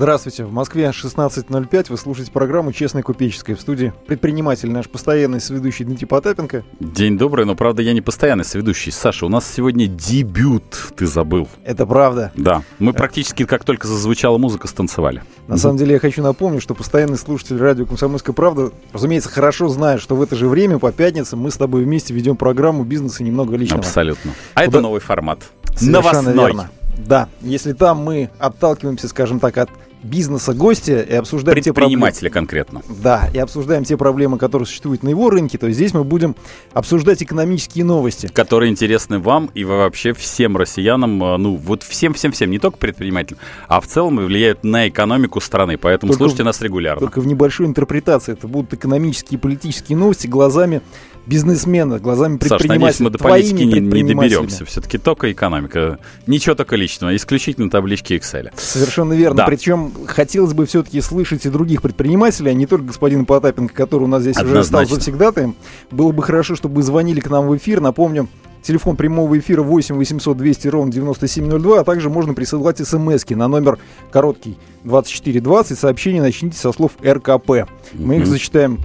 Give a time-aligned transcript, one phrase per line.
[0.00, 0.46] Здравствуйте.
[0.46, 1.86] В Москве 16.05.
[1.90, 3.54] Вы слушаете программу «Честная купеческая».
[3.54, 6.64] В студии предприниматель наш постоянный сведущий Дмитрий Потапенко.
[6.80, 8.92] День добрый, но правда я не постоянный сведущий.
[8.92, 10.64] Саша, у нас сегодня дебют,
[10.96, 11.48] ты забыл.
[11.64, 12.32] Это правда.
[12.34, 15.22] Да, мы практически как только зазвучала музыка, станцевали.
[15.48, 20.00] На самом деле я хочу напомнить, что постоянный слушатель радио «Комсомольская правда», разумеется, хорошо знает,
[20.00, 23.24] что в это же время по пятницам мы с тобой вместе ведем программу «Бизнес и
[23.24, 23.82] немного личного».
[23.82, 24.32] Абсолютно.
[24.54, 25.40] А Куда- это новый формат.
[25.76, 25.92] Совершенно
[26.22, 26.34] Новостной.
[26.46, 26.70] верно.
[26.96, 29.70] Да, если там мы отталкиваемся, скажем так, от
[30.02, 32.82] бизнеса гостя и обсуждаем те проблемы, конкретно.
[33.02, 36.36] да, и обсуждаем те проблемы, которые существуют на его рынке, то здесь мы будем
[36.72, 38.28] обсуждать экономические новости.
[38.32, 43.80] которые интересны вам и вообще всем россиянам, э, ну вот всем-всем-всем, не только предпринимателям, а
[43.80, 45.76] в целом и влияют на экономику страны.
[45.76, 47.00] Поэтому Только слушайте в- нас регулярно.
[47.00, 48.32] Только в небольшой интерпретации.
[48.32, 50.80] Это будут экономические и политические новости глазами
[51.26, 53.04] бизнесмена, глазами Саш, надеюсь, предпринимателя.
[53.04, 54.64] мы до политики не, не доберемся.
[54.64, 55.98] Все-таки только экономика.
[56.26, 58.50] Ничего только личного, исключительно таблички Excel.
[58.56, 59.38] Совершенно верно.
[59.38, 59.46] Да.
[59.46, 64.06] Причем хотелось бы все-таки слышать и других предпринимателей, а не только господина Потапенко, который у
[64.06, 64.94] нас здесь уже стал Однозначно.
[64.96, 65.56] завсегдатаем.
[65.90, 67.80] Было бы хорошо, чтобы вы звонили к нам в эфир.
[67.80, 68.28] Напомню,
[68.62, 73.78] телефон прямого эфира 8 800 200 ровно 9702, а также можно присылать смс на номер
[74.10, 75.78] короткий 2420.
[75.78, 77.68] Сообщение начните со слов РКП.
[77.94, 78.78] Мы их зачитаем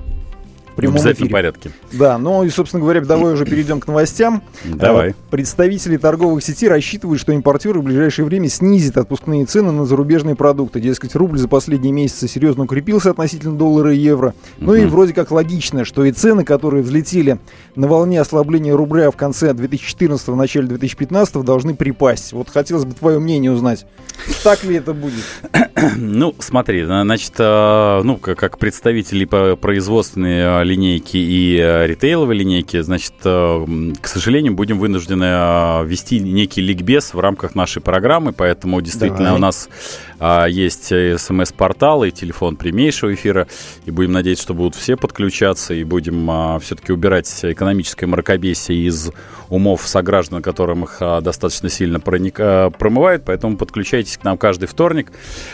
[0.75, 1.33] в В прямом обязательном эфире.
[1.33, 1.71] порядке.
[1.93, 4.43] Да, ну и, собственно говоря, давай уже перейдем к новостям.
[4.65, 5.11] Давай.
[5.11, 10.35] Э, Представители торговых сетей рассчитывают, что импортеры в ближайшее время снизят отпускные цены на зарубежные
[10.35, 10.81] продукты.
[10.81, 14.33] Дескать, рубль за последние месяцы серьезно укрепился относительно доллара и евро.
[14.57, 14.89] Ну и Мгм.
[14.89, 17.39] вроде как логично, что и цены, которые взлетели
[17.75, 22.33] на волне ослабления рубля в конце 2014 начале 2015 должны припасть.
[22.33, 23.85] Вот хотелось бы твое мнение узнать.
[24.43, 25.23] Так ли это будет?
[25.97, 32.35] Ну, смотри, на- значит, э, ну, как, представители по производственной э, линейки и э, ритейловой
[32.35, 33.65] линейки, значит, э,
[34.01, 39.35] к сожалению, будем вынуждены э, вести некий ликбез в рамках нашей программы, поэтому действительно Давай.
[39.35, 39.69] у нас
[40.19, 43.47] а, есть смс-портал и телефон прямейшего эфира,
[43.85, 49.11] и будем надеяться, что будут все подключаться, и будем все-таки убирать экономическое мракобесие из
[49.49, 54.67] умов сограждан, которым их а, достаточно сильно проник- а, промывают, поэтому подключайтесь к нам каждый
[54.67, 55.11] вторник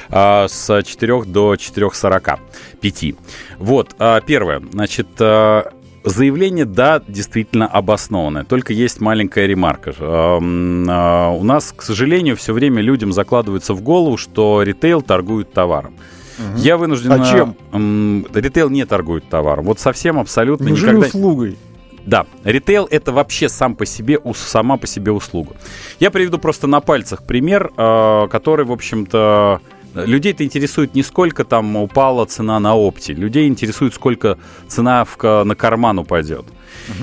[0.09, 3.15] а, с 4 до 4.45.
[3.57, 5.71] Вот, а, первое, значит, а,
[6.03, 8.43] Заявление, да, действительно обоснованное.
[8.43, 9.93] Только есть маленькая ремарка.
[9.99, 15.53] Эм, а, У нас, к сожалению, все время людям закладывается в голову, что ритейл торгует
[15.53, 15.93] товаром.
[16.55, 17.11] Я вынужден...
[17.11, 18.25] А чем?
[18.33, 19.65] Ритейл не торгует товаром.
[19.65, 21.07] Вот совсем абсолютно Неужели никогда...
[21.07, 21.57] услугой?
[22.03, 25.55] Да, ритейл это вообще сам по себе, сама по себе услуга.
[25.99, 29.61] Я приведу просто на пальцах пример, э, который, в общем-то,
[29.93, 34.37] людей-то интересует не сколько там упала цена на опте, людей интересует, сколько
[34.67, 36.45] цена в, на карман упадет.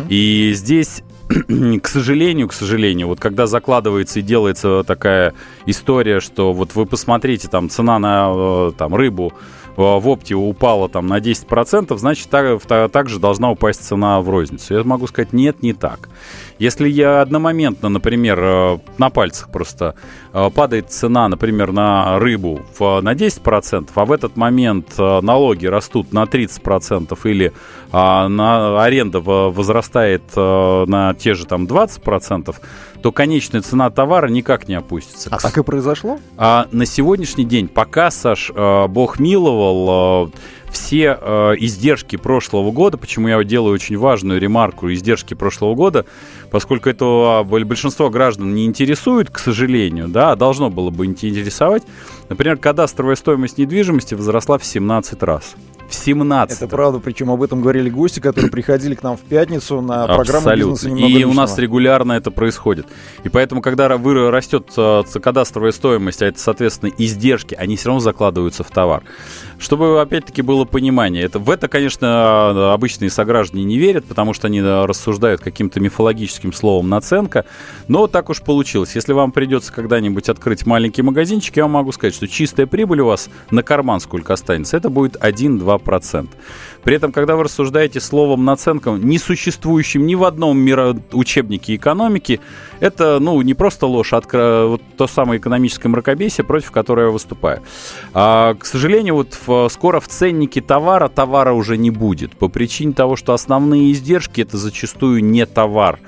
[0.09, 1.03] И здесь
[1.83, 5.35] к сожалению, к сожалению, вот когда закладывается и делается такая
[5.67, 10.89] история, что вот вы посмотрите, там цена на э, там, рыбу э, в опте упала
[10.89, 14.75] там на 10%, значит, так, та- также должна упасть цена в розницу.
[14.75, 16.09] Я могу сказать, нет, не так.
[16.59, 19.95] Если я одномоментно, например, э, на пальцах просто
[20.33, 26.13] э, падает цена, например, на рыбу на 10%, а в этот момент э, налоги растут
[26.13, 27.53] на 30% или
[27.91, 32.55] а, на аренда возрастает на те же там 20%,
[33.03, 35.31] то конечная цена товара никак не опустится.
[35.33, 36.19] А так и произошло?
[36.37, 38.51] А на сегодняшний день, пока, Саш,
[38.89, 40.31] Бог миловал,
[40.71, 46.07] все э, издержки прошлого года, почему я делаю очень важную ремарку, издержки прошлого года,
[46.51, 51.07] поскольку это а, боль- большинство граждан не интересует, к сожалению, да, а должно было бы
[51.07, 51.83] интересовать.
[52.29, 55.55] Например, кадастровая стоимость недвижимости возросла в 17 раз.
[55.89, 59.81] В 17 Это правда, причем об этом говорили гости, которые приходили к нам в пятницу
[59.81, 61.61] на программу «Бизнеса немного И у нас личного».
[61.63, 62.87] регулярно это происходит.
[63.25, 68.65] И поэтому, когда растет э, кадастровая стоимость, а это, соответственно, издержки, они все равно закладываются
[68.65, 69.03] в товар.
[69.59, 71.25] Чтобы, опять-таки, было понимание.
[71.25, 75.81] Это, в это, конечно, э, обычные сограждане не верят, потому что они э, рассуждают каким-то
[75.81, 77.47] мифологическим словом наценка.
[77.89, 78.95] Но так уж получилось.
[78.95, 83.07] Если вам придется когда-нибудь открыть маленький магазинчик, я вам могу сказать, что чистая прибыль у
[83.07, 85.78] вас на карман сколько останется, это будет 1-2%.
[86.83, 92.41] При этом, когда вы рассуждаете словом наценка, не существующим ни в одном миро- учебнике экономики,
[92.81, 97.61] это, ну, не просто ложь, а вот то самое экономическое мракобесие, против которого я выступаю.
[98.15, 102.93] А, к сожалению, вот в- скоро в ценнике товара товара уже не будет, по причине
[102.93, 105.99] того, что основные издержки это зачастую не товар.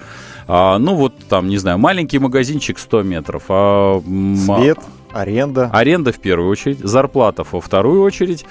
[0.49, 3.45] А, ну, вот там, не знаю, маленький магазинчик 100 метров.
[3.49, 4.79] а, м, Свет,
[5.13, 5.71] аренда.
[5.73, 8.45] Аренда в первую очередь, зарплата во вторую очередь,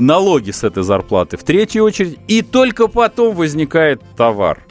[0.00, 4.62] налоги с этой зарплаты в третью очередь, и только потом возникает товар.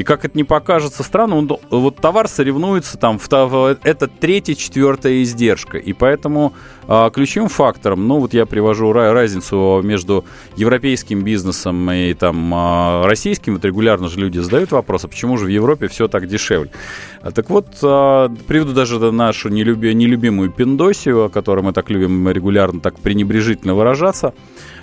[0.00, 5.22] И как это не покажется странно, он, вот товар соревнуется там, в, это третья, четвертая
[5.22, 5.76] издержка.
[5.76, 6.54] И поэтому
[6.88, 10.24] а, ключевым фактором, ну вот я привожу разницу между
[10.56, 15.44] европейским бизнесом и там а, российским, вот регулярно же люди задают вопрос, а почему же
[15.44, 16.70] в Европе все так дешевле?
[17.20, 22.26] А, так вот, а, приведу даже нашу нелюби, нелюбимую Пиндосию, о которой мы так любим
[22.30, 24.32] регулярно так пренебрежительно выражаться.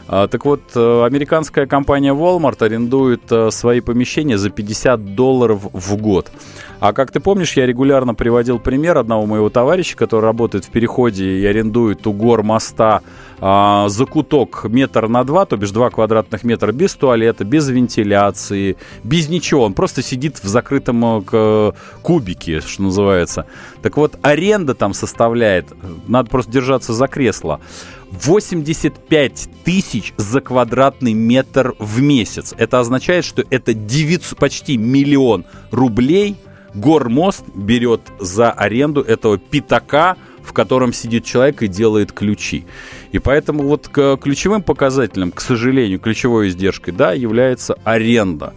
[0.10, 5.98] А, так вот, э, американская компания Walmart арендует э, свои помещения за 50 долларов в
[5.98, 6.32] год.
[6.80, 11.26] А как ты помнишь, я регулярно приводил пример одного моего товарища, который работает в переходе
[11.26, 13.02] и арендует у гор моста
[13.40, 19.28] а, закуток метр на два, то бишь два квадратных метра, без туалета, без вентиляции, без
[19.28, 19.64] ничего.
[19.64, 21.72] Он просто сидит в закрытом э,
[22.02, 23.46] кубике, что называется.
[23.82, 25.66] Так вот, аренда там составляет,
[26.08, 27.60] надо просто держаться за кресло,
[28.12, 32.54] 85 тысяч за квадратный метр в месяц.
[32.58, 36.38] Это означает, что это 900, почти миллион рублей
[36.74, 42.66] Гормост берет за аренду этого пятака, в котором сидит человек и делает ключи.
[43.12, 48.54] И поэтому вот к ключевым показателям, к сожалению, ключевой издержкой, да, является аренда.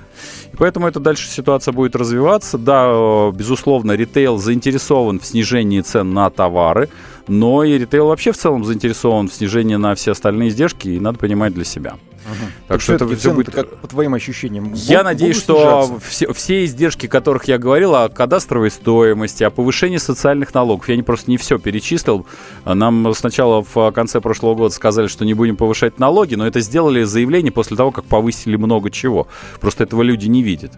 [0.53, 2.59] И поэтому эта дальше ситуация будет развиваться.
[2.59, 6.89] Да, э, безусловно, ритейл заинтересован в снижении цен на товары,
[7.31, 11.17] но и ритейл вообще в целом заинтересован в снижении на все остальные издержки, и надо
[11.17, 11.93] понимать для себя.
[11.93, 12.35] Угу.
[12.35, 13.55] Так, так что это все будет...
[13.55, 14.73] как по твоим ощущениям?
[14.75, 19.51] Я Бог, надеюсь, что все, все издержки, о которых я говорил, о кадастровой стоимости, о
[19.51, 22.27] повышении социальных налогов, я не просто не все перечислил.
[22.65, 27.05] Нам сначала в конце прошлого года сказали, что не будем повышать налоги, но это сделали
[27.05, 29.29] заявление после того, как повысили много чего.
[29.61, 30.73] Просто этого люди не видят.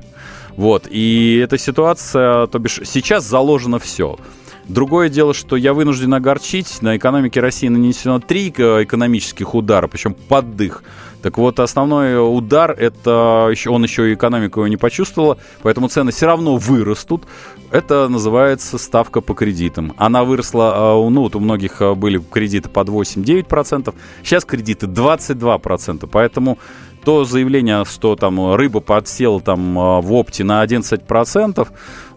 [0.56, 0.86] Вот.
[0.90, 4.18] И эта ситуация, то бишь, сейчас заложено все.
[4.68, 6.82] Другое дело, что я вынужден огорчить.
[6.82, 10.82] На экономике России нанесено три экономических удара, причем под дых.
[11.22, 16.10] Так вот, основной удар, это еще, он еще и экономику его не почувствовала, поэтому цены
[16.10, 17.24] все равно вырастут.
[17.70, 19.94] Это называется ставка по кредитам.
[19.96, 23.94] Она выросла, а, ну вот у многих а, были кредиты под 8-9%,
[24.24, 26.58] сейчас кредиты 22%, поэтому
[27.04, 31.68] то заявление, что там рыба подсела там в опте на 11%,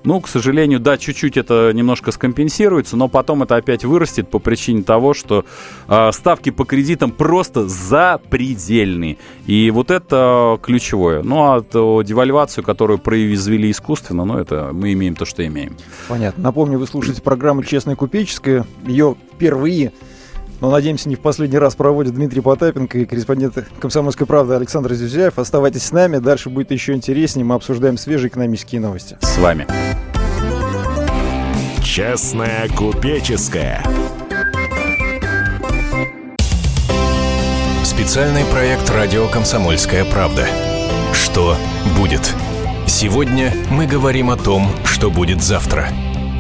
[0.05, 4.83] ну, к сожалению, да, чуть-чуть это немножко скомпенсируется, но потом это опять вырастет по причине
[4.83, 5.45] того, что
[5.87, 9.17] э, ставки по кредитам просто запредельные.
[9.45, 11.23] И вот это ключевое.
[11.23, 15.75] Ну, а то девальвацию, которую произвели искусственно, ну, это мы имеем то, что имеем.
[16.07, 16.43] Понятно.
[16.43, 18.65] Напомню, вы слушаете программу «Честная купеческая».
[18.85, 19.91] Ее впервые
[20.65, 25.37] но, надеемся, не в последний раз проводит Дмитрий Потапенко и корреспондент «Комсомольской правды» Александр Зюзяев.
[25.37, 27.45] Оставайтесь с нами, дальше будет еще интереснее.
[27.45, 29.15] Мы обсуждаем свежие экономические новости.
[29.21, 29.67] С вами.
[31.83, 33.83] Честная купеческая.
[37.83, 40.47] Специальный проект «Радио Комсомольская правда».
[41.13, 41.55] Что
[41.95, 42.33] будет?
[42.87, 45.89] Сегодня мы говорим о том, что будет завтра–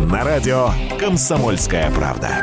[0.00, 2.42] на радио «Комсомольская правда».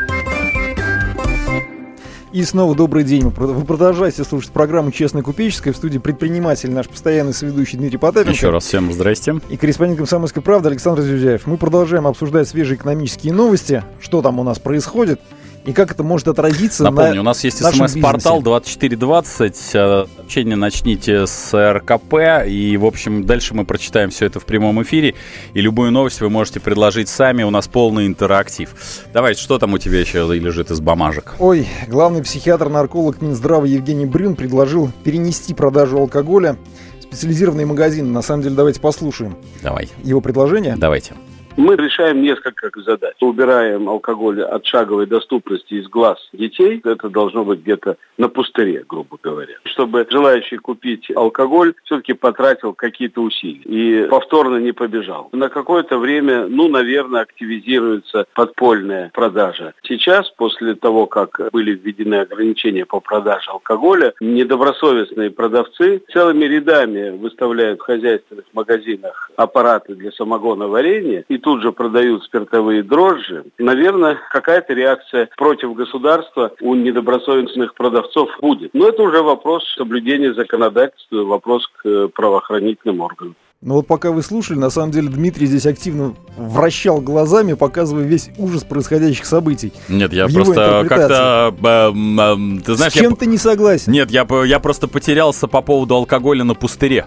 [2.31, 3.29] И снова добрый день.
[3.29, 5.73] Вы продолжаете слушать программу «Честная купеческая».
[5.73, 8.31] В студии предприниматель, наш постоянный соведущий Дмитрий Потапенко.
[8.31, 9.39] Еще раз всем здрасте.
[9.49, 11.45] И корреспондент «Комсомольской правды» Александр Зюзяев.
[11.45, 15.21] Мы продолжаем обсуждать свежие экономические новости, что там у нас происходит–
[15.65, 19.55] и как это может отразиться Напомню, на у нас есть смс-портал 2420.
[19.55, 22.45] Сообщение начните с РКП.
[22.45, 25.15] И, в общем, дальше мы прочитаем все это в прямом эфире.
[25.53, 27.43] И любую новость вы можете предложить сами.
[27.43, 28.75] У нас полный интерактив.
[29.13, 31.35] Давайте, что там у тебя еще лежит из бумажек?
[31.39, 36.57] Ой, главный психиатр-нарколог Минздрава Евгений Брюн предложил перенести продажу алкоголя
[36.99, 38.09] в специализированные магазины.
[38.09, 39.37] На самом деле, давайте послушаем.
[39.61, 39.89] Давай.
[40.03, 40.75] Его предложение.
[40.75, 41.13] Давайте.
[41.55, 43.13] Мы решаем несколько задач.
[43.21, 46.81] Убираем алкоголь от шаговой доступности из глаз детей.
[46.83, 49.53] Это должно быть где-то на пустыре, грубо говоря.
[49.65, 55.29] Чтобы желающий купить алкоголь все-таки потратил какие-то усилия и повторно не побежал.
[55.31, 59.73] На какое-то время, ну, наверное, активизируется подпольная продажа.
[59.83, 67.79] Сейчас, после того, как были введены ограничения по продаже алкоголя, недобросовестные продавцы целыми рядами выставляют
[67.79, 74.73] в хозяйственных магазинах аппараты для самогона варенья и тут же продают спиртовые дрожжи, наверное, какая-то
[74.73, 78.73] реакция против государства у недобросовестных продавцов будет.
[78.73, 83.35] Но это уже вопрос соблюдения законодательства, вопрос к правоохранительным органам.
[83.63, 88.29] Но вот пока вы слушали, на самом деле Дмитрий здесь активно вращал глазами, показывая весь
[88.37, 89.71] ужас происходящих событий.
[89.87, 91.55] Нет, я просто как-то...
[91.57, 93.15] э, э, Ты знаешь, С чем я...
[93.15, 93.93] ты не согласен?
[93.93, 97.05] Нет, я, я просто потерялся по поводу алкоголя на пустыре.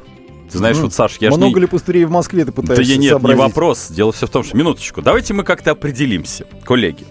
[0.51, 0.85] Ты знаешь, М.
[0.85, 1.63] вот, Саш, я Много не...
[1.63, 3.39] ли пустырей в Москве ты Да пытаешься я нет, сообразить?
[3.39, 3.89] не вопрос.
[3.91, 4.57] Дело все в том, что...
[4.57, 5.03] Минуточку.
[5.03, 7.05] Давайте мы как-то определимся, коллеги.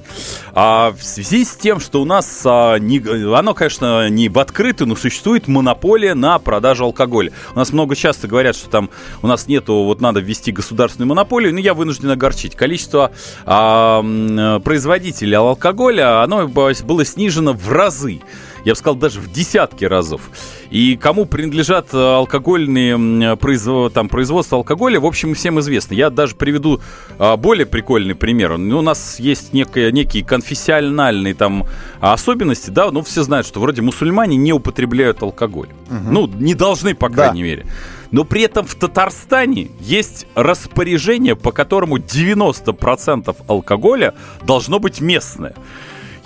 [0.54, 2.42] А, в связи с тем, что у нас...
[2.46, 3.00] а, не,
[3.36, 7.32] оно, конечно, не в открытую, но существует монополия на продажу алкоголя.
[7.54, 8.89] У нас много часто говорят, что там
[9.22, 9.84] у нас нету...
[9.84, 12.56] Вот надо ввести государственную монополию, но я вынужден огорчить.
[12.56, 13.12] Количество
[13.46, 18.22] а, производителей алкоголя, оно было снижено в разы
[18.65, 20.29] я бы сказал, даже в десятки разов.
[20.72, 25.93] И кому принадлежат э, алкогольные м, произво- там, производства алкоголя, в общем, всем известно.
[25.93, 26.81] Я даже приведу
[27.17, 28.57] а, более прикольный пример.
[28.57, 31.65] Ну, У нас есть некое, некие конфессиональные там
[32.01, 35.69] особенности, да, ну, все знают, что вроде мусульмане не употребляют алкоголь.
[35.89, 37.15] Ну, не должны, по Да.
[37.15, 37.65] крайней мере.
[38.12, 45.53] Но при этом в Татарстане есть распоряжение, по которому 90% алкоголя должно быть местное.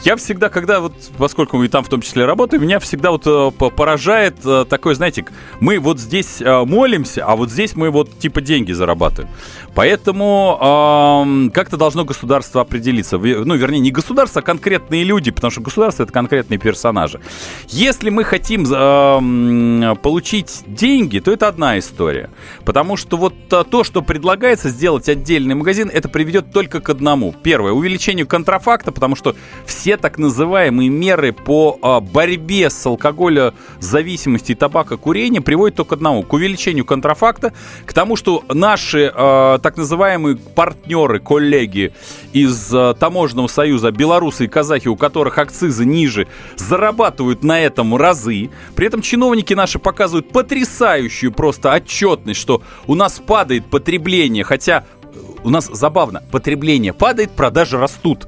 [0.04, 3.52] Я всегда, когда вот, поскольку мы там в том числе работаем, меня всегда вот э,
[3.52, 5.26] по- поражает э, такой, знаете,
[5.60, 9.30] мы вот здесь э, молимся, а вот здесь мы вот типа деньги зарабатываем.
[9.76, 13.18] Поэтому ам, как-то должно государство определиться.
[13.18, 17.20] Ну, вернее, не государство, а конкретные люди, потому что государство это конкретные персонажи.
[17.68, 22.30] Если мы хотим ам, получить деньги, то это одна история.
[22.64, 27.36] Потому что вот то, что предлагается сделать отдельный магазин, это приведет только к одному.
[27.44, 34.60] Первое, увеличению контрафакта, потому что все так называемые меры по а, борьбе с алкоголезависимостью и
[34.60, 36.24] табакокурением приводят только к одному.
[36.24, 37.54] К увеличению контрафакта,
[37.86, 41.94] к тому, что наши а, так называемые партнеры, коллеги
[42.34, 46.28] из а, Таможенного союза, белорусы и казахи, у которых акцизы ниже,
[46.58, 48.50] зарабатывают на этом разы.
[48.76, 55.08] При этом чиновники наши показывают потрясающую просто отчетность, что у нас падает потребление, хотя э,
[55.44, 58.28] у нас забавно, потребление падает, продажи растут.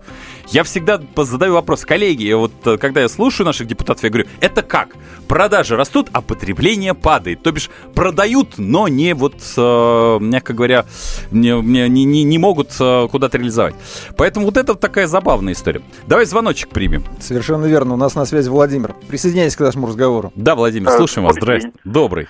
[0.51, 4.61] Я всегда задаю вопрос, коллеги, вот э, когда я слушаю наших депутатов, я говорю, это
[4.61, 4.89] как?
[5.27, 7.41] Продажи растут, а потребление падает.
[7.41, 10.85] То бишь продают, но не вот, э, мягко говоря,
[11.31, 13.75] не, не, не- не- могут э, куда-то реализовать.
[14.17, 15.81] Поэтому вот это вот такая забавная история.
[16.07, 17.05] Давай звоночек примем.
[17.21, 17.93] Совершенно верно.
[17.93, 18.95] У нас на связи Владимир.
[19.07, 20.33] Присоединяйтесь к нашему разговору.
[20.35, 21.35] Да, Владимир, слушаем вас.
[21.35, 21.71] Здрасте.
[21.85, 22.27] Добрый.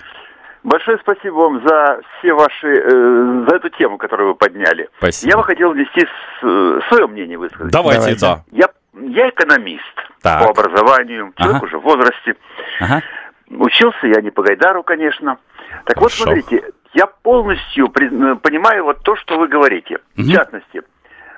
[0.62, 4.88] Большое спасибо вам за все ваши, э, за эту тему, которую вы подняли.
[4.98, 5.30] Спасибо.
[5.30, 6.06] Я бы хотел внести
[6.40, 7.72] свое мнение высказать.
[7.72, 8.20] Давайте, Давайте.
[8.20, 8.44] да.
[8.52, 8.68] Я,
[9.00, 9.82] я экономист
[10.22, 10.44] Так.
[10.44, 11.64] по образованию, человек Ага.
[11.66, 12.36] уже в возрасте.
[12.80, 13.02] Ага.
[13.50, 15.38] Учился я не по Гайдару, конечно.
[15.84, 16.24] Так вот, Хорошо.
[16.24, 19.98] смотрите, я полностью при- понимаю вот то, что вы говорите.
[20.16, 20.28] Мгм.
[20.28, 20.82] В частности,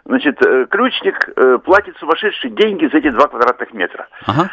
[0.05, 4.07] значит, э, ключник э, платит сумасшедшие деньги за эти два квадратных метра.
[4.27, 4.51] Ага.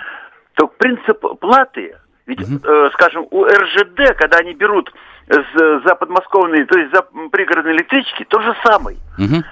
[0.55, 4.91] то принцип платы, ведь, э, скажем, у РЖД, когда они берут
[5.29, 8.97] за подмосковные, то есть за пригородные электрички, то же самое.
[9.17, 9.43] Мгм.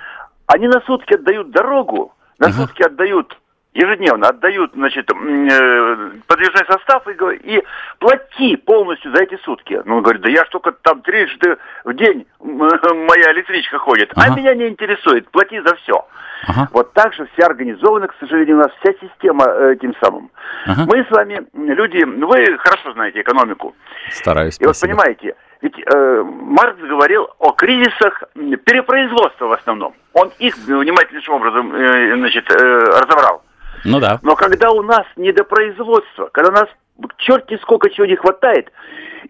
[0.47, 2.55] Они на сутки отдают дорогу, на Ага.
[2.57, 3.37] сутки отдают
[3.79, 7.63] ежедневно отдают, значит, э, подвижной состав и, и
[7.99, 9.81] плати полностью за эти сутки.
[9.85, 14.33] Ну, он говорит, да я ж только там трижды в день моя электричка ходит, Ага.
[14.33, 16.05] а меня не интересует, плати за все.
[16.47, 16.69] Ага.
[16.71, 20.29] Вот так же все организовано, к сожалению, у нас вся система э, этим самым.
[20.65, 20.85] Ага.
[20.87, 23.75] Мы с вами люди, ну, вы хорошо знаете экономику.
[24.11, 24.57] Стараюсь.
[24.59, 24.99] И вот спасибо.
[24.99, 29.93] понимаете, ведь э, Маркс говорил о кризисах перепроизводства в основном.
[30.13, 33.43] Он их внимательнейшим образом э, значит, э, разобрал.
[33.85, 34.19] Ну да.
[34.21, 36.69] Но когда у нас недопроизводство, когда у нас
[37.17, 38.71] черти сколько чего не хватает,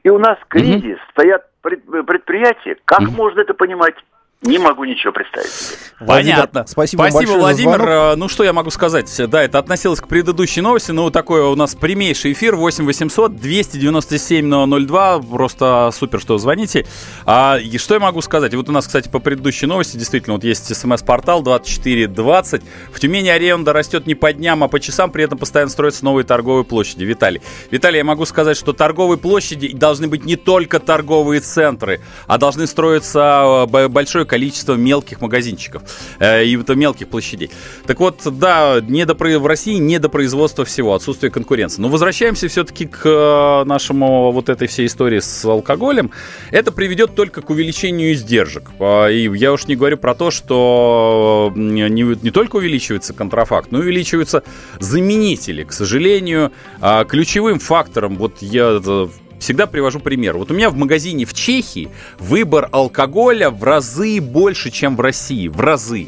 [0.03, 3.95] и у нас кризис, стоят пред- предприятия, как можно это понимать?
[4.41, 5.51] Не могу ничего представить
[5.99, 6.65] Понятно.
[6.65, 7.75] Спасибо, Спасибо Владимир.
[7.75, 7.89] звонок.
[7.89, 9.13] Э, Ну, что я могу сказать?
[9.29, 10.91] Да, это относилось к предыдущей новости.
[10.91, 12.55] Ну, такой у нас прямейший эфир.
[12.55, 14.49] 8 800 297
[14.87, 15.19] 02.
[15.19, 16.85] Просто супер, что звоните.
[17.25, 18.55] А, и что я могу сказать?
[18.55, 22.61] Вот у нас, кстати, по предыдущей новости действительно вот есть смс-портал 2420.
[22.93, 25.11] В Тюмени аренда растет не по дням, а по часам.
[25.11, 27.03] При этом постоянно строятся новые торговые площади.
[27.03, 27.41] Виталий.
[27.71, 32.67] Виталий, я могу сказать, что торговые площади должны быть не только торговые центры, а должны
[32.67, 35.81] строиться э, большое количество мелких магазинчиков
[36.19, 37.49] э, и это мелких площадей.
[37.85, 39.39] Так вот, да, недопро...
[39.39, 41.81] в России недопроизводство всего, отсутствие конкуренции.
[41.81, 46.11] Но возвращаемся все-таки к э, нашему вот этой всей истории с алкоголем.
[46.51, 48.69] Это приведет только к увеличению издержек.
[48.79, 53.79] А, И я уж не говорю про то, что не, не только увеличивается контрафакт, но
[53.79, 54.43] увеличиваются
[54.79, 55.63] заменители.
[55.63, 59.07] К сожалению, а, ключевым фактором, вот я э,
[59.39, 60.37] всегда привожу пример.
[60.37, 65.47] Вот у меня в магазине в Чехии выбор алкоголя в разы больше, чем в России.
[65.47, 66.07] В разы.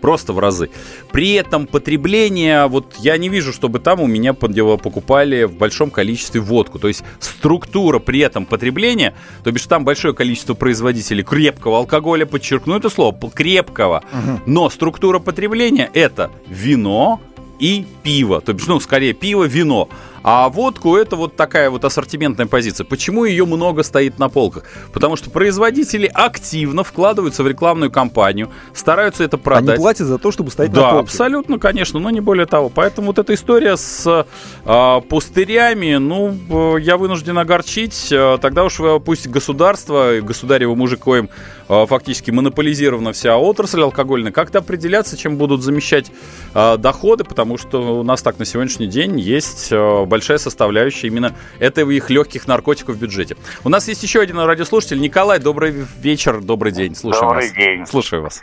[0.00, 0.70] просто в разы.
[1.10, 6.40] При этом потребление, вот я не вижу, чтобы там у меня покупали в большом количестве
[6.40, 6.78] водку.
[6.78, 12.76] То есть структура при этом потребления, то бишь там большое количество производителей крепкого алкоголя, подчеркну
[12.76, 14.40] это слово, крепкого, угу.
[14.46, 17.20] но структура потребления это вино
[17.58, 19.88] и пиво, то бишь, ну, скорее пиво, вино.
[20.28, 22.84] А водку это вот такая вот ассортиментная позиция.
[22.84, 24.64] Почему ее много стоит на полках?
[24.92, 29.76] Потому что производители активно вкладываются в рекламную кампанию, стараются это продать.
[29.76, 30.96] Они платят за то, чтобы стоять да, на полке.
[30.96, 32.70] Да, абсолютно, конечно, но не более того.
[32.70, 34.26] Поэтому вот эта история с
[34.64, 38.08] э, пустырями, ну, э, я вынужден огорчить.
[38.10, 41.30] Э, тогда уж пусть государство, государево мужикоем
[41.68, 46.10] э, фактически монополизирована вся отрасль алкогольная, как-то определяться, чем будут замещать
[46.52, 51.32] э, доходы, потому что у нас так на сегодняшний день есть э, большая составляющая именно
[51.60, 53.36] этого их легких наркотиков в бюджете.
[53.64, 54.98] У нас есть еще один радиослушатель.
[54.98, 56.94] Николай, добрый вечер, добрый день.
[56.94, 57.52] Слушаю добрый вас.
[57.52, 57.86] день.
[57.86, 58.42] Слушаю вас.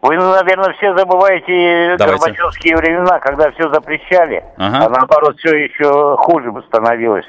[0.00, 2.24] Вы, наверное, все забываете Давайте.
[2.24, 4.86] горбачевские времена, когда все запрещали, ага.
[4.86, 7.26] а наоборот все еще хуже бы становилось.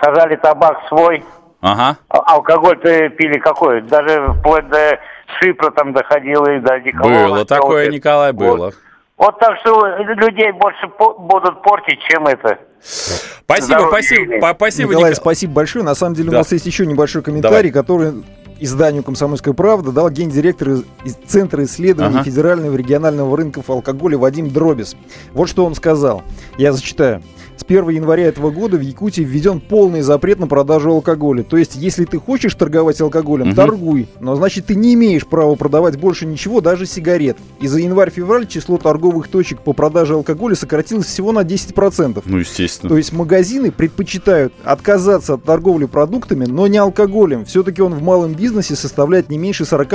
[0.00, 1.24] Сажали табак свой,
[1.60, 1.96] ага.
[2.08, 3.82] а алкоголь-то пили какой?
[3.82, 4.98] Даже вплоть до
[5.40, 7.28] шипра там доходило и до диколона.
[7.28, 8.66] Было такое, Николай, было.
[8.66, 8.74] Вот.
[9.16, 12.58] Вот так что людей больше по- будут портить, чем это.
[12.80, 15.16] Спасибо, спасибо, спасибо, Николай, Ник...
[15.16, 15.84] спасибо большое.
[15.84, 16.36] На самом деле да.
[16.36, 17.82] у нас есть еще небольшой комментарий, Давай.
[17.82, 18.24] который
[18.60, 20.68] изданию «Комсомольская правда» дал гендиректор
[21.04, 22.24] из Центра исследований ага.
[22.24, 24.96] федерального и регионального рынков алкоголя Вадим Дробис.
[25.32, 26.22] Вот что он сказал.
[26.58, 27.22] Я зачитаю.
[27.64, 31.42] С 1 января этого года в Якутии введен полный запрет на продажу алкоголя.
[31.42, 33.56] То есть, если ты хочешь торговать алкоголем, угу.
[33.56, 34.06] торгуй.
[34.20, 37.38] Но значит, ты не имеешь права продавать больше ничего, даже сигарет.
[37.60, 42.22] И за январь-февраль число торговых точек по продаже алкоголя сократилось всего на 10%.
[42.26, 42.90] Ну, естественно.
[42.90, 47.46] То есть, магазины предпочитают отказаться от торговли продуктами, но не алкоголем.
[47.46, 49.90] Все-таки он в малом бизнесе составляет не меньше 40,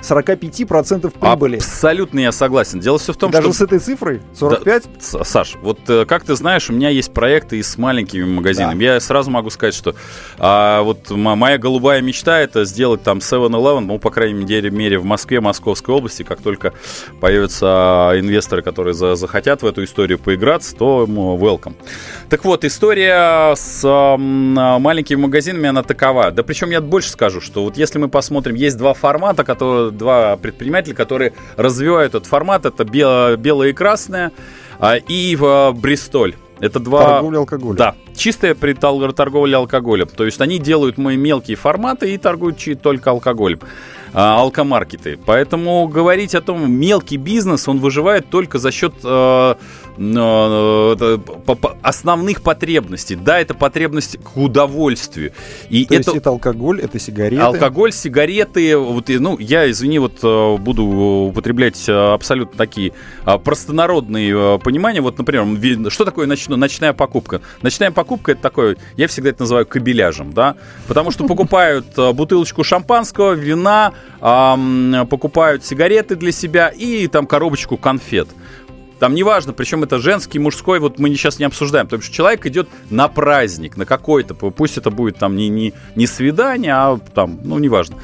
[0.00, 1.56] 45% прибыли.
[1.56, 2.78] Абсолютно я согласен.
[2.78, 3.56] Дело все в том, Даже что...
[3.56, 4.20] с этой цифрой?
[4.38, 4.84] 45?
[5.12, 8.78] Да, Саш, вот э, как ты знаешь, у меня есть проекты и с маленькими магазинами.
[8.78, 8.94] Да.
[8.94, 9.94] Я сразу могу сказать, что
[10.38, 15.40] а, вот моя голубая мечта это сделать там 7-Eleven, ну, по крайней мере, в Москве,
[15.40, 16.22] Московской области.
[16.22, 16.72] Как только
[17.20, 21.74] появятся инвесторы, которые за, захотят в эту историю поиграться, то welcome.
[22.28, 26.30] Так вот, история с а, маленькими магазинами, она такова.
[26.30, 30.36] Да причем я больше скажу, что вот если мы посмотрим, есть два формата, которые, два
[30.36, 32.66] предпринимателя, которые развивают этот формат.
[32.66, 34.32] Это белое и красное
[34.78, 36.34] а, и а, Бристоль.
[36.60, 37.06] Это два...
[37.06, 37.76] Торговля алкоголем.
[37.76, 40.08] Да, чистая при торговля алкоголем.
[40.08, 43.60] То есть они делают мои мелкие форматы и торгуют только алкоголем.
[44.12, 45.18] А, алкомаркеты.
[45.24, 49.54] Поэтому говорить о том, мелкий бизнес, он выживает только за счет э,
[49.98, 51.18] э,
[51.82, 53.14] основных потребностей.
[53.14, 55.32] Да, это потребность к удовольствию.
[55.68, 57.42] И То это, есть это алкоголь, это сигареты?
[57.42, 58.76] Алкоголь, сигареты.
[58.76, 62.92] Вот, ну, я, извини, вот э, буду употреблять абсолютно такие
[63.24, 65.00] простонародные понимания.
[65.00, 67.42] Вот, например, что такое ночная покупка?
[67.62, 70.56] Ночная покупка это такое, я всегда это называю кабеляжем, да,
[70.88, 78.28] потому что покупают бутылочку шампанского, вина, покупают сигареты для себя и там коробочку конфет.
[79.00, 81.88] Там неважно, причем это женский, мужской, вот мы сейчас не обсуждаем.
[81.88, 86.06] То есть человек идет на праздник, на какой-то, пусть это будет там не, не, не
[86.06, 87.96] свидание, а там, ну, неважно.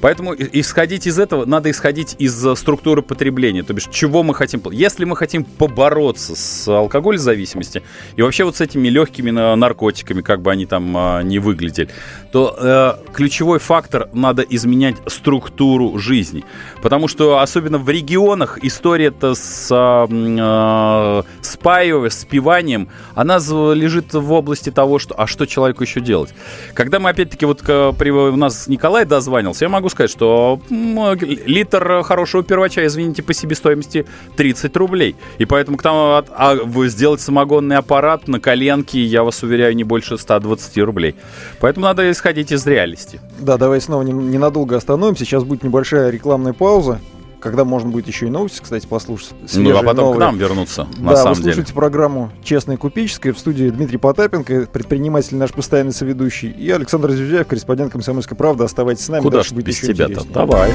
[0.00, 4.62] Поэтому исходить из этого, надо исходить из э, структуры потребления, то бишь, чего мы хотим.
[4.70, 7.82] Если мы хотим побороться с алкоголь зависимостью
[8.14, 11.88] и вообще вот с этими легкими наркотиками, как бы они там а, не выглядели,
[12.34, 16.44] то э, ключевой фактор надо изменять структуру жизни.
[16.82, 24.98] Потому что особенно в регионах история-то с э, спаиванием, спиванием, она лежит в области того,
[24.98, 26.34] что а что человеку еще делать.
[26.74, 32.42] Когда мы опять-таки вот при, у нас Николай дозванивался, я могу сказать, что литр хорошего
[32.42, 35.14] первача, извините, по себестоимости 30 рублей.
[35.38, 39.84] И поэтому к тому, а вы сделать самогонный аппарат на коленке, я вас уверяю, не
[39.84, 41.14] больше 120 рублей.
[41.60, 43.20] Поэтому надо исходить из реальности.
[43.38, 45.26] Да, давай снова ненадолго остановимся.
[45.26, 47.00] Сейчас будет небольшая рекламная пауза
[47.40, 49.34] когда можно будет еще и новости, кстати, послушать.
[49.52, 50.16] Ну, а потом новые.
[50.16, 51.74] к нам вернуться, на да, самом вы слушаете деле.
[51.74, 53.34] программу «Честная купеческая».
[53.34, 58.64] В студии Дмитрий Потапенко, предприниматель наш постоянный соведущий, и Александр Зюзяев, корреспондент «Комсомольской правды».
[58.64, 59.20] Оставайтесь с нами.
[59.20, 60.24] Куда же без тебя-то?
[60.24, 60.72] Давай.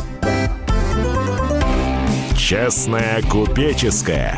[2.38, 4.38] «Честная купеческая».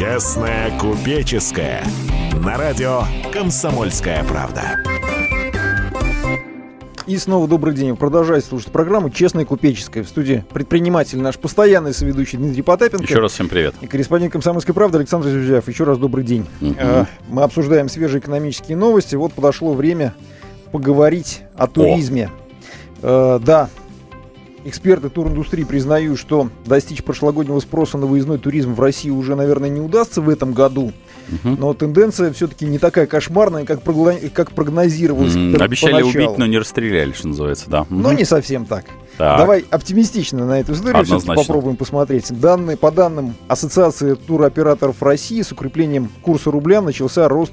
[0.00, 1.84] Честная купеческая.
[2.42, 3.02] На радио
[3.34, 4.82] «Комсомольская правда».
[7.06, 7.94] И снова добрый день.
[7.96, 10.02] Продолжайте слушать программу «Честная купеческая».
[10.02, 13.04] В студии предприниматель наш постоянный соведущий Дмитрий Потапенко.
[13.04, 13.74] Еще раз всем привет.
[13.82, 15.68] И корреспондент «Комсомольской правды» Александр Зюзяев.
[15.68, 16.46] Еще раз добрый день.
[16.62, 17.06] Угу.
[17.28, 19.16] Мы обсуждаем свежие экономические новости.
[19.16, 20.14] Вот подошло время
[20.72, 22.30] поговорить о туризме.
[23.02, 23.36] О.
[23.36, 23.68] Э, да,
[24.64, 29.80] Эксперты туриндустрии признают, что достичь прошлогоднего спроса на выездной туризм в России уже, наверное, не
[29.80, 30.92] удастся в этом году.
[31.30, 31.56] Угу.
[31.58, 33.82] Но тенденция все-таки не такая кошмарная, как,
[34.34, 35.34] как прогнозировалось.
[35.34, 36.26] Mm, обещали поначалу.
[36.26, 37.86] убить, но не расстреляли, что называется, да.
[37.88, 38.84] Но не совсем так.
[39.16, 39.38] так.
[39.38, 42.26] Давай оптимистично на эту историю все-таки попробуем посмотреть.
[42.38, 47.52] Данные, по данным Ассоциации туроператоров России, с укреплением курса рубля начался рост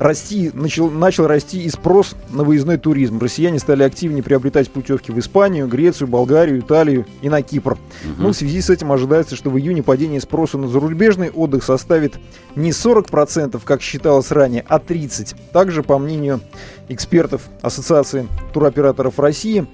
[0.00, 3.18] расти, начал, начал расти и спрос на выездной туризм.
[3.18, 7.72] Россияне стали активнее приобретать путевки в Испанию, Грецию, Болгарию, Италию и на Кипр.
[7.72, 8.14] Угу.
[8.18, 12.14] Ну, в связи с этим ожидается, что в июне падение спроса на зарубежный отдых составит
[12.56, 15.36] не 40%, как считалось ранее, а 30%.
[15.52, 16.40] Также, по мнению
[16.88, 19.66] экспертов Ассоциации туроператоров России,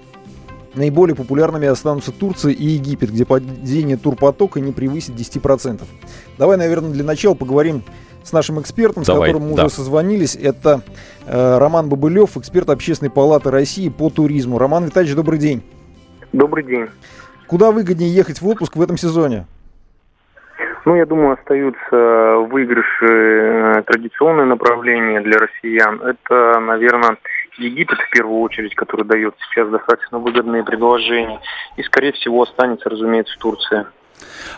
[0.74, 5.82] Наиболее популярными останутся Турция и Египет, где падение турпотока не превысит 10%.
[6.36, 7.82] Давай, наверное, для начала поговорим
[8.26, 9.66] с нашим экспертом, Давай, с которым мы да.
[9.66, 10.36] уже созвонились.
[10.36, 10.82] Это
[11.26, 14.58] э, Роман Бабылев, эксперт Общественной палаты России по туризму.
[14.58, 15.62] Роман Витальевич, добрый день.
[16.32, 16.88] Добрый день.
[17.46, 19.46] Куда выгоднее ехать в отпуск в этом сезоне?
[20.84, 26.00] Ну, я думаю, остаются выигрыши э, традиционные направления для россиян.
[26.00, 27.16] Это, наверное,
[27.58, 31.40] Египет в первую очередь, который дает сейчас достаточно выгодные предложения.
[31.76, 33.86] И, скорее всего, останется, разумеется, Турция.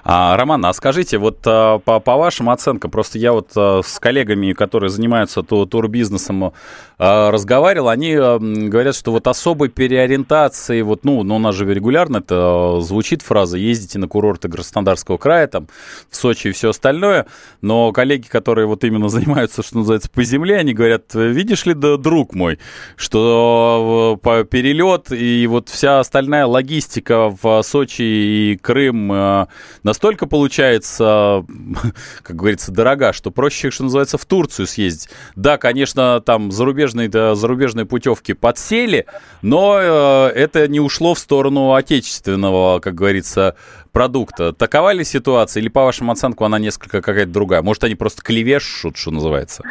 [0.04, 3.98] А, Роман, а скажите, вот а, по, по вашим оценкам, просто я вот а, с
[3.98, 6.52] коллегами, которые занимаются ту, турбизнесом,
[6.98, 12.18] а, разговаривал, они говорят, что вот особой переориентации, вот, ну, ну, у нас же регулярно
[12.18, 15.68] это звучит фраза, ездите на курорты Краснодарского края, там,
[16.10, 17.26] в Сочи и все остальное,
[17.60, 21.96] но коллеги, которые вот именно занимаются, что называется, по земле, они говорят, видишь ли, да,
[21.96, 22.58] друг мой,
[22.96, 29.47] что по перелет и вот вся остальная логистика в Сочи и Крым
[29.82, 31.44] настолько получается,
[32.22, 35.08] как говорится, дорога, что проще, что называется, в Турцию съездить.
[35.36, 39.06] Да, конечно, там зарубежные, да, зарубежные путевки подсели,
[39.42, 43.56] но э, это не ушло в сторону отечественного, как говорится,
[43.92, 44.52] продукта.
[44.52, 47.62] Такова ли ситуация, или по вашим оценкам она несколько какая-то другая?
[47.62, 49.62] Может, они просто клевещут, что называется?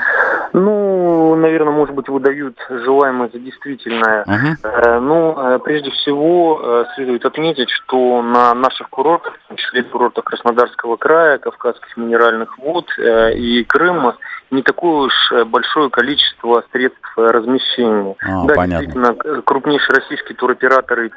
[0.53, 0.86] Ну,
[1.35, 4.23] наверное, может быть, выдают желаемое за действительное.
[4.23, 4.99] Uh-huh.
[4.99, 10.25] Ну, э, прежде всего, э, следует отметить, что на наших курортах, в том числе курортах
[10.25, 14.17] Краснодарского края, Кавказских минеральных вод и Крыма,
[14.51, 15.13] не такое уж
[15.47, 18.15] большое количество средств размещения.
[18.21, 18.85] А, да, понятно.
[18.85, 21.11] действительно, крупнейшие российские туроператоры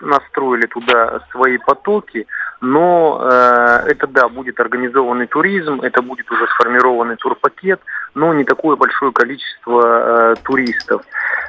[0.00, 2.26] настроили туда свои потоки,
[2.60, 7.80] но э, это, да, будет организованный туризм, это будет уже сформированный турпакет,
[8.18, 11.02] но не такое большое количество э, туристов.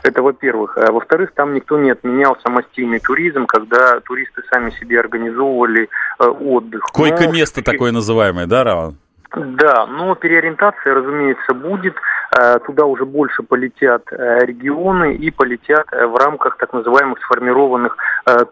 [0.04, 0.78] Это во-первых.
[0.78, 6.84] А во-вторых, там никто не отменял самостийный туризм, когда туристы сами себе организовывали э, отдых.
[6.94, 7.72] Койко-место но...
[7.72, 8.98] такое называемое, да, Раван?
[9.36, 11.96] Да, но переориентация, разумеется, будет.
[12.38, 17.98] Э, туда уже больше полетят э, регионы и полетят э, в рамках так называемых сформированных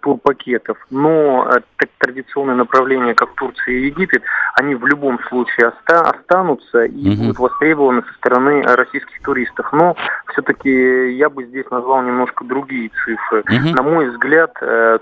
[0.02, 0.78] турпакетов.
[0.90, 4.24] Но так, традиционные направления, как Турция и Египет,
[4.56, 7.18] они в любом случае оста останутся и угу.
[7.18, 9.72] будут востребованы со стороны российских туристов.
[9.72, 9.96] Но
[10.32, 13.42] все-таки я бы здесь назвал немножко другие цифры.
[13.42, 13.76] Угу.
[13.76, 14.54] На мой взгляд,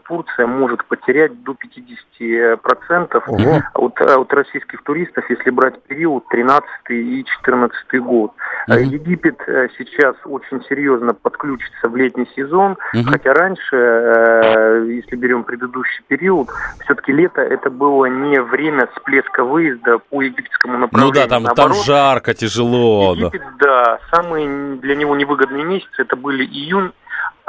[0.08, 3.64] Турция может потерять до 50% угу.
[3.74, 8.32] от, от российских туристов, если брать период 13 и 14 год.
[8.68, 8.84] Uh-huh.
[8.84, 13.04] Египет э, сейчас очень серьезно подключится в летний сезон, uh-huh.
[13.04, 16.50] хотя раньше, э, если берем предыдущий период,
[16.84, 21.14] все-таки лето это было не время всплеска выезда по египетскому направлению.
[21.14, 23.14] Ну да, там, Наоборот, там жарко, тяжело.
[23.16, 24.00] Египет, да.
[24.12, 26.92] самые для него невыгодные месяцы это были июнь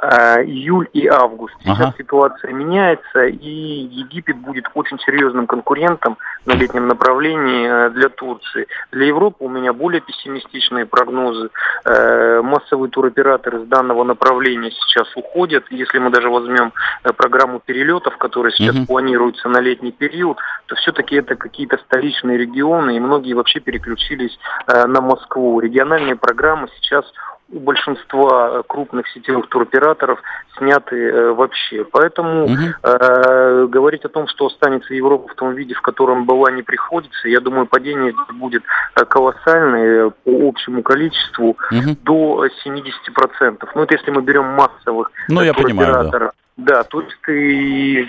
[0.02, 1.54] Э, июль и август.
[1.62, 1.94] Сейчас ага.
[1.96, 8.66] ситуация меняется, и Египет будет очень серьезным конкурентом на летнем направлении э, для Турции.
[8.92, 11.48] Для Европы у меня более пессимистичные прогнозы.
[11.86, 15.64] Э, массовые туроператоры с данного направления сейчас уходят.
[15.70, 16.74] Если мы даже возьмем
[17.16, 18.86] программу перелетов, которая сейчас угу.
[18.86, 25.00] планируется на летний период, то все-таки это какие-то столичные регионы, и многие вообще переключились на
[25.00, 25.58] Москву.
[25.60, 27.06] Региональные программы сейчас
[27.48, 30.20] у большинства крупных сетевых туроператоров
[30.58, 31.84] сняты э, вообще.
[31.84, 32.54] Поэтому угу.
[32.82, 37.28] э, говорить о том, что останется Европа в том виде, в котором была, не приходится.
[37.28, 38.64] Я думаю, падение будет
[38.96, 41.96] э, колоссальное по общему количеству угу.
[42.02, 43.68] до 70%.
[43.74, 46.32] Ну, это если мы берем массовых ну, я понимаю, да.
[46.56, 48.08] Да, туристы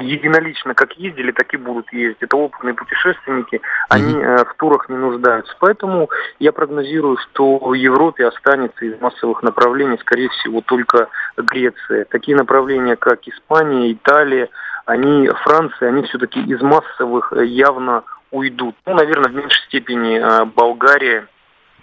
[0.00, 2.18] единолично как ездили, так и будут ездить.
[2.20, 4.44] Это опытные путешественники, они mm-hmm.
[4.44, 5.56] в турах не нуждаются.
[5.60, 12.04] Поэтому я прогнозирую, что в Европе останется из массовых направлений, скорее всего, только Греция.
[12.04, 14.50] Такие направления, как Испания, Италия,
[14.84, 18.74] они, Франция, они все-таки из массовых э, явно уйдут.
[18.84, 21.28] Ну, наверное, в меньшей степени э, Болгария.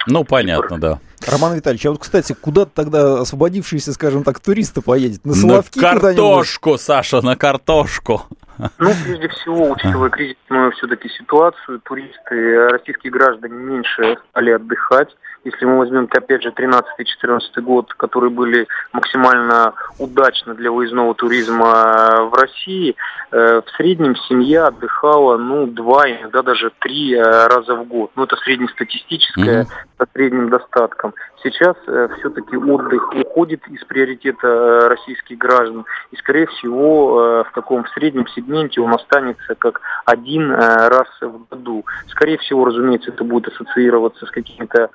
[0.08, 1.00] Ну, понятно, да.
[1.26, 5.26] Роман Витальевич, а вот, кстати, куда тогда освободившиеся, скажем так, туристы поедет?
[5.26, 8.24] На Соловки На картошку, Саша, на картошку.
[8.58, 15.15] Ну, прежде всего, учитывая кризисную все-таки ситуацию, туристы, российские граждане меньше стали отдыхать.
[15.43, 22.34] Если мы возьмем, опять же, 13-14 год, которые были максимально удачны для выездного туризма в
[22.34, 22.96] России,
[23.32, 28.12] э, в среднем семья отдыхала, ну, два, иногда даже три э, раза в год.
[28.15, 29.98] Ну, это среднестатистическое, mm-hmm.
[29.98, 31.13] со средним достатком.
[31.43, 38.28] Сейчас э, все-таки отдых уходит из приоритета российских граждан, и, скорее всего, в таком среднем
[38.47, 41.86] сегменте он останется как один раз в году.
[42.07, 44.89] Скорее всего, разумеется, это будет ассоциироваться с какими-то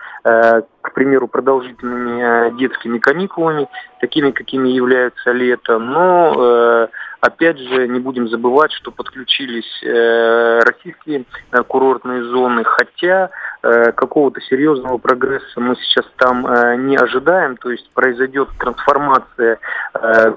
[0.83, 3.69] к примеру, продолжительными э, детскими каникулами,
[4.01, 5.79] такими, какими являются лето.
[5.79, 6.89] Но, э,
[7.21, 11.25] опять же, не будем забывать, что подключились э, российские
[11.69, 13.31] курортные зоны, хотя
[13.63, 16.43] какого-то серьезного прогресса мы сейчас там
[16.85, 19.61] не ожидаем, то есть произойдет трансформация,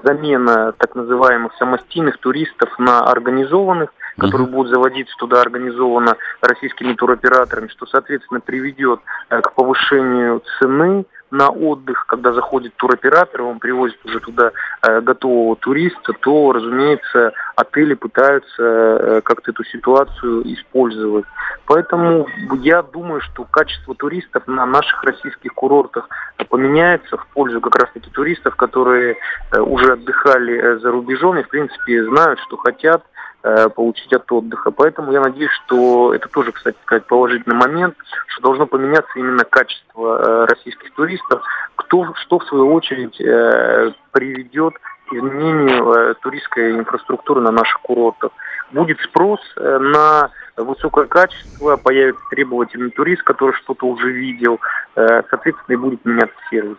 [0.04, 7.86] замена так называемых самостийных туристов на организованных, которые будут заводиться туда организованно российскими туроператорами, что,
[7.86, 9.00] соответственно, приведет
[9.30, 14.52] э, к повышению цены на отдых, когда заходит туроператор, он привозит уже туда
[14.82, 21.24] э, готового туриста, то, разумеется, отели пытаются э, как-то эту ситуацию использовать.
[21.66, 22.26] Поэтому
[22.60, 26.08] я думаю, что качество туристов на наших российских курортах
[26.48, 29.16] поменяется в пользу как раз-таки туристов, которые
[29.52, 33.02] э, уже отдыхали э, за рубежом и, в принципе, знают, что хотят
[33.74, 34.70] получить от отдыха.
[34.70, 37.94] Поэтому я надеюсь, что это тоже, кстати сказать, положительный момент,
[38.28, 41.42] что должно поменяться именно качество э, российских туристов,
[41.76, 44.74] кто, что в свою очередь э, приведет
[45.08, 48.32] к изменению туристской инфраструктуры на наших курортах.
[48.72, 54.60] Будет спрос на высокое качество, появится требовательный турист, который что-то уже видел,
[54.94, 56.78] э, соответственно, и будет меняться сервис.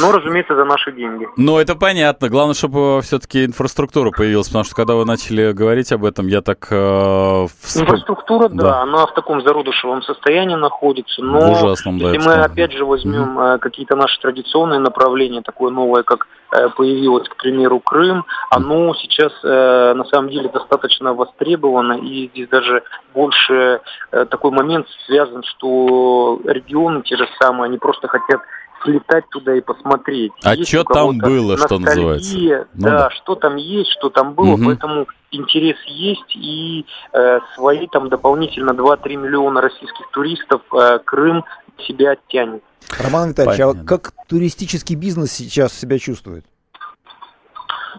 [0.00, 1.26] Но, разумеется, за наши деньги.
[1.36, 2.28] Ну, это понятно.
[2.28, 6.68] Главное, чтобы все-таки инфраструктура появилась, потому что когда вы начали говорить об этом, я так...
[6.70, 7.46] Э.
[7.76, 8.64] Инфраструктура, да.
[8.64, 12.84] да, она в таком зародышевом состоянии находится, но в ужасном, если да, мы, опять же,
[12.84, 13.58] возьмем угу.
[13.60, 20.04] какие-то наши традиционные направления, такое новое, как э, появилось, к примеру, Крым, оно сейчас на
[20.04, 22.82] самом деле достаточно востребовано, и здесь даже
[23.14, 23.80] больше
[24.12, 28.40] э, такой момент связан, что регионы те же самые, они просто хотят
[28.82, 30.32] слетать туда и посмотреть.
[30.42, 32.36] А что там было, что называется?
[32.36, 34.64] Ну, да, да, что там есть, что там было, угу.
[34.66, 41.44] поэтому интерес есть, и э, свои там дополнительно 2-3 миллиона российских туристов э, Крым
[41.86, 42.62] себя оттянет.
[42.98, 43.82] Роман Витальевич, а Понятно.
[43.82, 46.44] а как туристический бизнес сейчас себя чувствует?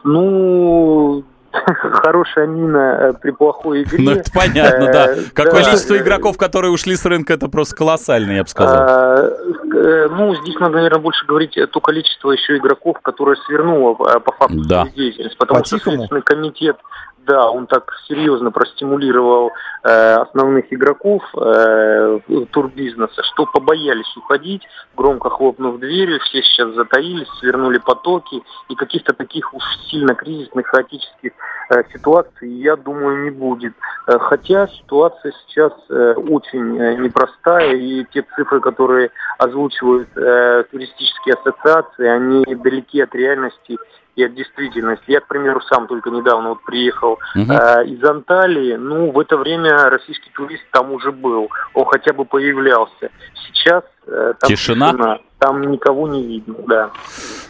[0.03, 1.23] Ну,
[2.03, 4.03] хорошая мина э, при плохой игре.
[4.03, 5.13] Ну, это понятно, да.
[5.13, 8.75] Э, как количество игроков, которые ушли с рынка, это просто колоссальное, я бы сказал.
[8.77, 14.31] А, э, ну, здесь надо, наверное, больше говорить то количество еще игроков, которое свернуло по
[14.31, 14.87] факту да.
[14.95, 15.37] деятельность.
[15.37, 16.77] Потому что Следственный комитет
[17.25, 19.51] да, он так серьезно простимулировал
[19.83, 22.19] э, основных игроков э,
[22.51, 24.63] турбизнеса, что побоялись уходить,
[24.95, 31.31] громко хлопнув дверью, все сейчас затаились, свернули потоки, и каких-то таких уж сильно кризисных, хаотических
[31.69, 33.73] э, ситуаций, я думаю, не будет.
[34.07, 41.35] Э, хотя ситуация сейчас э, очень э, непростая, и те цифры, которые озвучивают э, туристические
[41.35, 43.77] ассоциации, они далеки от реальности
[44.15, 45.03] и от действительности.
[45.07, 47.51] Я, к примеру, сам только недавно вот приехал угу.
[47.51, 48.75] э, из Анталии.
[48.75, 51.49] Ну, в это время российский турист там уже был.
[51.73, 53.09] Он хотя бы появлялся.
[53.47, 54.91] Сейчас э, там тишина.
[54.91, 55.19] тишина.
[55.39, 56.91] Там никого не видно, да.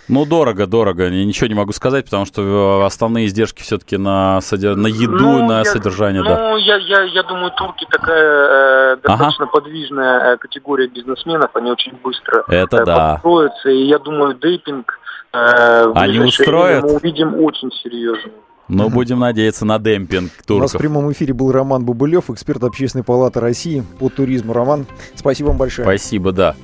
[0.08, 1.04] Ну, дорого, дорого.
[1.10, 4.78] Я ничего не могу сказать, потому что основные издержки все-таки на, содер...
[4.78, 6.50] на еду, ну, на я, содержание, ну, да.
[6.52, 9.52] Ну, я, я, я думаю, турки такая э, достаточно ага.
[9.52, 11.54] подвижная э, категория бизнесменов.
[11.54, 13.13] Они очень быстро Это э, да.
[13.13, 13.69] подстроятся.
[13.69, 15.01] И я думаю, дейпинг Э,
[15.32, 16.84] Они устроят?
[16.84, 18.32] Мы увидим очень серьезно.
[18.67, 20.58] Но будем надеяться на демпинг турков.
[20.58, 24.54] У нас в прямом эфире был Роман Бубылев, эксперт Общественной палаты России по туризму.
[24.54, 25.86] Роман, спасибо вам большое.
[25.86, 26.56] Спасибо, да.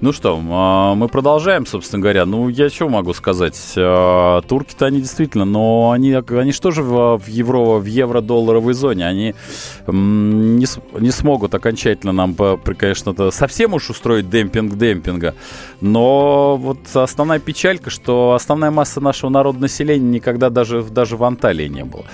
[0.00, 2.26] Ну что, а, мы продолжаем, собственно говоря.
[2.26, 3.60] Ну, я что могу сказать?
[3.76, 9.06] А, турки-то они действительно, но они, они что же в, евро, в евро-долларовой зоне?
[9.06, 9.34] Они
[9.86, 10.66] не,
[11.00, 15.34] не смогут окончательно нам, конечно, совсем уж устроить демпинг демпинга.
[15.80, 21.68] Но вот основная печалька, что основная масса нашего народа населения никогда даже, даже в Анталии
[21.68, 22.04] не было.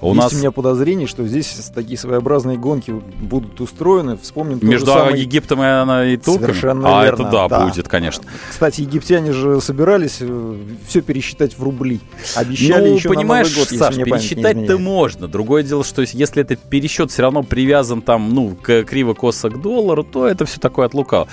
[0.00, 0.32] У Есть нас...
[0.32, 4.16] у меня подозрение, что здесь такие своеобразные гонки будут устроены.
[4.16, 5.20] Вспомним Между самый...
[5.20, 6.46] Египтом и, и турками?
[6.46, 7.22] Совершенно а, верно.
[7.22, 8.24] это да, да, будет, конечно.
[8.50, 12.00] Кстати, египтяне же собирались э, все пересчитать в рубли.
[12.34, 15.28] Обещали ну, еще понимаешь, на Новый год, Саш, пересчитать-то можно.
[15.28, 20.04] Другое дело, что если этот пересчет все равно привязан там, ну, к криво-косо к доллару,
[20.04, 21.28] то это все такое от лукава.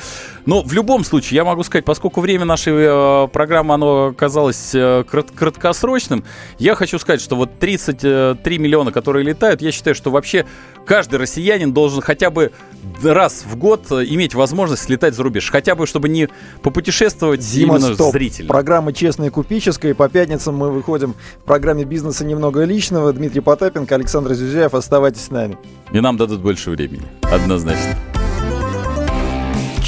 [0.46, 5.04] Но в любом случае, я могу сказать, поскольку время нашей э, программы, оно оказалось э,
[5.10, 6.24] крат- краткосрочным,
[6.58, 10.46] я хочу сказать, что вот 33 миллиона, которые летают, я считаю, что вообще
[10.86, 12.52] каждый россиянин должен хотя бы
[13.04, 15.50] раз в год э, иметь возможность летать за рубеж.
[15.52, 16.30] Хотя бы, чтобы не
[16.62, 18.14] попутешествовать Дима, именно стоп.
[18.14, 18.48] зрительно.
[18.48, 19.94] Программа «Честная и купеческая».
[19.94, 23.12] По пятницам мы выходим в программе «Бизнеса немного личного».
[23.14, 24.74] Дмитрий Потапенко, Александр Зюзяев.
[24.74, 25.58] Оставайтесь с нами.
[25.92, 27.04] И нам дадут больше времени.
[27.24, 27.96] Однозначно.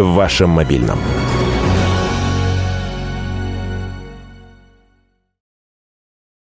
[0.00, 0.98] В вашем мобильном.